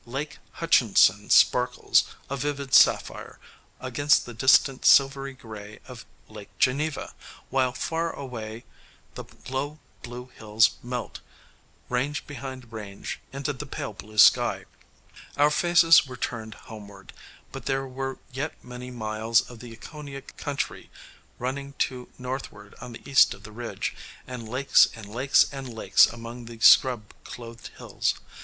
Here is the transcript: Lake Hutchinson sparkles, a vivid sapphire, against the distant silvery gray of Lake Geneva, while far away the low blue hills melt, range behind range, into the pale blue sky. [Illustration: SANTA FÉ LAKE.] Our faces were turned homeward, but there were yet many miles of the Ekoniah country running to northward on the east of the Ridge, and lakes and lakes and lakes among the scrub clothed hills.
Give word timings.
Lake 0.07 0.39
Hutchinson 0.53 1.29
sparkles, 1.29 2.05
a 2.27 2.35
vivid 2.35 2.73
sapphire, 2.73 3.37
against 3.79 4.25
the 4.25 4.33
distant 4.33 4.83
silvery 4.83 5.33
gray 5.35 5.77
of 5.85 6.07
Lake 6.27 6.49
Geneva, 6.57 7.13
while 7.51 7.71
far 7.71 8.11
away 8.11 8.63
the 9.13 9.23
low 9.47 9.77
blue 10.01 10.31
hills 10.35 10.71
melt, 10.81 11.19
range 11.87 12.25
behind 12.25 12.73
range, 12.73 13.19
into 13.31 13.53
the 13.53 13.67
pale 13.67 13.93
blue 13.93 14.17
sky. 14.17 14.65
[Illustration: 15.13 15.13
SANTA 15.13 15.19
FÉ 15.19 15.29
LAKE.] 15.29 15.37
Our 15.43 15.51
faces 15.51 16.05
were 16.07 16.17
turned 16.17 16.53
homeward, 16.55 17.13
but 17.51 17.67
there 17.67 17.85
were 17.85 18.17
yet 18.33 18.53
many 18.65 18.89
miles 18.89 19.41
of 19.51 19.59
the 19.59 19.77
Ekoniah 19.77 20.35
country 20.35 20.89
running 21.37 21.73
to 21.73 22.09
northward 22.17 22.73
on 22.81 22.93
the 22.93 23.07
east 23.07 23.35
of 23.35 23.43
the 23.43 23.51
Ridge, 23.51 23.95
and 24.25 24.49
lakes 24.49 24.87
and 24.95 25.05
lakes 25.07 25.45
and 25.51 25.71
lakes 25.71 26.07
among 26.07 26.45
the 26.45 26.59
scrub 26.59 27.13
clothed 27.23 27.67
hills. 27.77 28.15